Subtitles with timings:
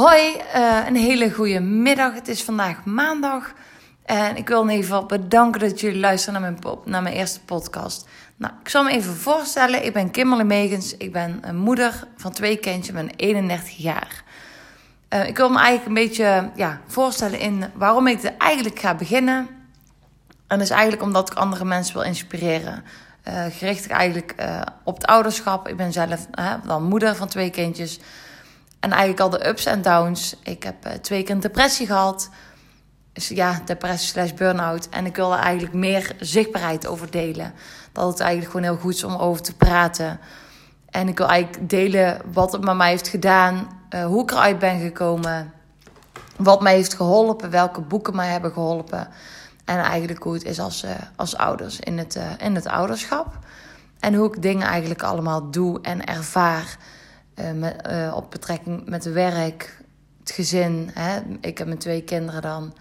[0.00, 2.14] Hoi, uh, een hele goede middag.
[2.14, 3.52] Het is vandaag maandag.
[4.04, 7.40] En ik wil in ieder geval bedanken dat jullie luisteren naar mijn, naar mijn eerste
[7.40, 8.08] podcast.
[8.36, 9.84] Nou, ik zal me even voorstellen.
[9.84, 10.96] Ik ben Kimberly Megens.
[10.96, 12.88] Ik ben een moeder van twee kindjes.
[12.88, 14.24] Ik ben 31 jaar.
[15.10, 18.94] Uh, ik wil me eigenlijk een beetje ja, voorstellen in waarom ik er eigenlijk ga
[18.94, 19.48] beginnen.
[20.46, 22.84] En dat is eigenlijk omdat ik andere mensen wil inspireren.
[23.28, 24.34] Uh, gericht eigenlijk
[24.84, 25.68] op het ouderschap.
[25.68, 26.26] Ik ben zelf
[26.64, 28.00] dan moeder van twee kindjes.
[28.80, 30.36] En eigenlijk al de ups en downs.
[30.42, 32.30] Ik heb uh, twee keer een depressie gehad.
[33.12, 34.88] Dus ja, depressie slash burn-out.
[34.88, 37.52] En ik wil er eigenlijk meer zichtbaarheid over delen.
[37.92, 40.20] Dat het eigenlijk gewoon heel goed is om over te praten.
[40.90, 43.78] En ik wil eigenlijk delen wat het met mij heeft gedaan.
[43.94, 45.52] Uh, hoe ik eruit ben gekomen.
[46.36, 47.50] Wat mij heeft geholpen.
[47.50, 49.08] Welke boeken mij hebben geholpen.
[49.64, 53.38] En eigenlijk hoe het is als, uh, als ouders in het, in het ouderschap.
[53.98, 56.76] En hoe ik dingen eigenlijk allemaal doe en ervaar.
[57.40, 59.82] Uh, met, uh, op betrekking met werk,
[60.20, 60.90] het gezin.
[60.94, 61.20] Hè?
[61.40, 62.74] Ik heb mijn twee kinderen dan.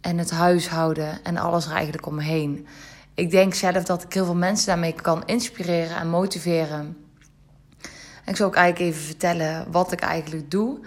[0.00, 2.66] En het huishouden en alles er eigenlijk omheen.
[3.14, 6.96] Ik denk zelf dat ik heel veel mensen daarmee kan inspireren en motiveren.
[8.24, 10.78] En ik zou ook eigenlijk even vertellen wat ik eigenlijk doe.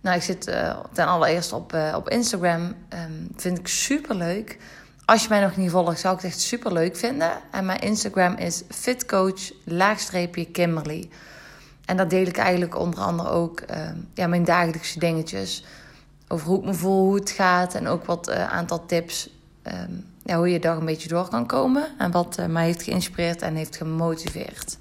[0.00, 2.60] Nou, ik zit uh, ten allereerste op, op Instagram.
[2.60, 4.58] Um, vind ik super leuk.
[5.04, 7.30] Als je mij nog niet volgt, zou ik het echt super leuk vinden.
[7.50, 9.52] En mijn Instagram is fitcoach
[10.52, 11.10] Kimberly.
[11.90, 13.76] En dat deel ik eigenlijk onder andere ook uh,
[14.14, 15.64] ja, mijn dagelijkse dingetjes.
[16.28, 17.74] Over hoe ik me voel, hoe het gaat.
[17.74, 19.30] En ook wat uh, aantal tips.
[20.24, 21.88] Ja, hoe je dag een beetje door kan komen.
[21.98, 24.78] En wat uh, mij heeft geïnspireerd en heeft gemotiveerd.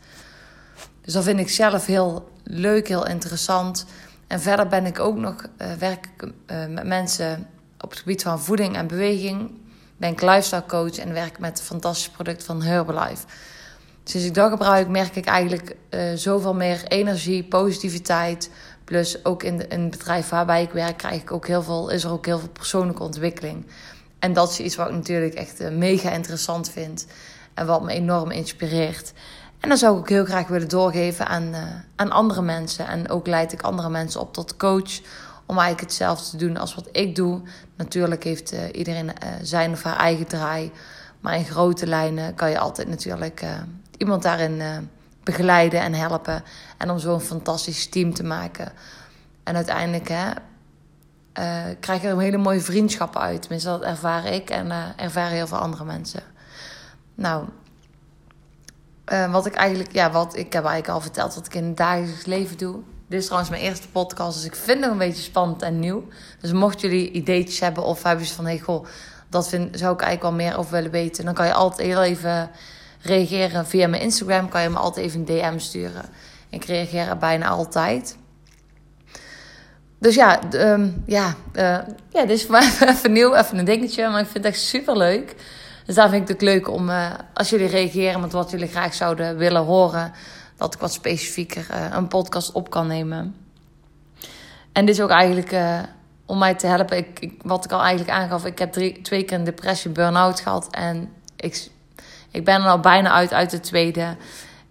[1.01, 3.85] Dus dat vind ik zelf heel leuk, heel interessant.
[4.27, 5.35] En verder ben ik ook nog,
[5.79, 6.31] werk ik
[6.69, 7.47] met mensen
[7.79, 9.51] op het gebied van voeding en beweging.
[9.97, 13.25] Ben ik lifestyle coach en werk met het fantastische product van Herbalife.
[14.09, 18.49] Sinds ik dat gebruik, merk ik eigenlijk uh, zoveel meer energie, positiviteit.
[18.83, 22.03] Plus ook in, de, het bedrijf waarbij ik werk, krijg ik ook heel veel, is
[22.03, 23.65] er ook heel veel persoonlijke ontwikkeling.
[24.19, 27.05] En dat is iets wat ik natuurlijk echt uh, mega interessant vind.
[27.53, 29.13] En wat me enorm inspireert.
[29.59, 31.63] En dan zou ik ook heel graag willen doorgeven aan, uh,
[31.95, 32.87] aan andere mensen.
[32.87, 34.99] En ook leid ik andere mensen op tot coach.
[35.45, 37.41] Om eigenlijk hetzelfde te doen als wat ik doe.
[37.75, 40.71] Natuurlijk heeft iedereen zijn of haar eigen draai.
[41.19, 43.43] Maar in grote lijnen kan je altijd natuurlijk
[43.99, 44.77] iemand daarin uh,
[45.23, 46.43] begeleiden en helpen.
[46.77, 48.71] En om zo'n fantastisch team te maken.
[49.43, 50.27] En uiteindelijk hè,
[51.39, 53.41] uh, krijg je er een hele mooie vriendschappen uit.
[53.41, 56.23] Tenminste, dat ervaar ik en uh, ervaren heel veel andere mensen.
[57.15, 57.45] Nou,
[59.31, 62.25] wat ik eigenlijk, ja, wat ik heb eigenlijk al verteld wat ik in het dagelijks
[62.25, 62.79] leven doe.
[63.07, 66.07] Dit is trouwens mijn eerste podcast, dus ik vind het een beetje spannend en nieuw.
[66.39, 68.85] Dus mochten jullie ideetjes hebben of hebben ze van, hey, goh,
[69.29, 71.25] dat vind, zou ik eigenlijk wel meer over willen weten.
[71.25, 72.49] Dan kan je altijd heel even
[73.01, 74.49] reageren via mijn Instagram.
[74.49, 76.05] Kan je me altijd even een DM sturen.
[76.49, 78.17] Ik reageer er bijna altijd.
[79.99, 81.77] Dus ja, um, ja, uh,
[82.09, 84.09] ja, dit is voor mij even nieuw, even een dingetje.
[84.09, 85.35] Maar ik vind het echt super leuk.
[85.85, 88.93] Dus daar vind ik het leuk om, uh, als jullie reageren met wat jullie graag
[88.93, 90.11] zouden willen horen,
[90.57, 93.35] dat ik wat specifieker uh, een podcast op kan nemen.
[94.71, 95.55] En dit is ook eigenlijk
[96.25, 96.97] om mij te helpen.
[96.97, 100.67] Ik, wat ik al eigenlijk aangaf, ik heb drie, twee keer een depressie, burn-out gehad.
[100.71, 101.69] En ik
[102.31, 104.15] ik ben er al bijna uit uit de tweede.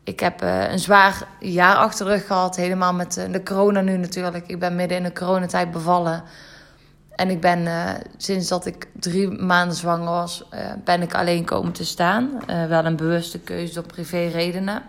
[0.04, 2.56] Ik heb uh, een zwaar jaar achter de rug gehad.
[2.56, 4.46] Helemaal met uh, de corona nu natuurlijk.
[4.46, 6.22] Ik ben midden in de coronatijd bevallen.
[7.14, 10.44] En ik ben uh, sinds dat ik drie maanden zwanger was,
[10.84, 12.30] ben ik alleen komen te staan.
[12.46, 14.82] wel een bewuste keuze door privé redenen.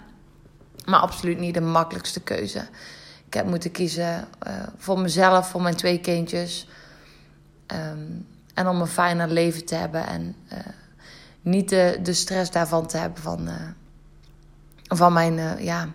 [0.86, 2.60] Maar absoluut niet de makkelijkste keuze.
[3.26, 4.28] Ik heb moeten kiezen
[4.78, 6.68] voor mezelf, voor mijn twee kindjes.
[7.68, 10.08] Um, en om een fijner leven te hebben.
[10.08, 10.36] En
[11.42, 13.54] niet de, de stress daarvan te hebben van, uh,
[14.84, 15.88] van mijn uh, ja,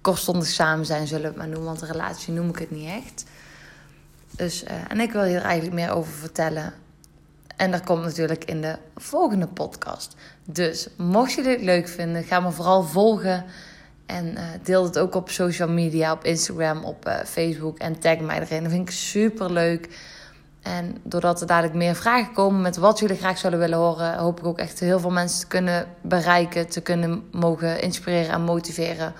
[0.00, 1.66] kortstondig samen zijn, zullen we het maar noemen.
[1.66, 3.24] Want een relatie noem ik het niet echt.
[4.30, 6.72] Dus, uh, en ik wil hier eigenlijk meer over vertellen.
[7.56, 10.16] En dat komt natuurlijk in de volgende podcast.
[10.44, 13.44] Dus mocht je dit leuk vinden, ga me vooral volgen.
[14.06, 17.78] En deel het ook op social media, op Instagram, op Facebook.
[17.78, 18.62] En tag mij erin.
[18.62, 19.88] Dat vind ik super leuk.
[20.64, 24.38] En doordat er dadelijk meer vragen komen met wat jullie graag zouden willen horen, hoop
[24.38, 29.12] ik ook echt heel veel mensen te kunnen bereiken, te kunnen mogen inspireren en motiveren.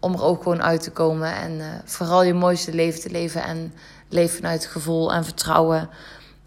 [0.00, 3.42] Om er ook gewoon uit te komen en uh, vooral je mooiste leven te leven
[3.42, 3.74] en
[4.08, 5.88] leven vanuit gevoel en vertrouwen.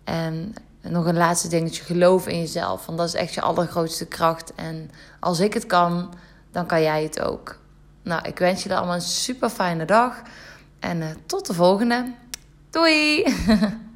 [0.04, 4.54] En nog een laatste dingetje, geloof in jezelf, want dat is echt je allergrootste kracht.
[4.56, 6.14] En als ik het kan,
[6.52, 7.60] dan kan jij het ook.
[8.04, 10.22] Nou, ik wens je allemaal een super fijne dag
[10.80, 12.14] en uh, tot de volgende.
[12.70, 13.24] Doei!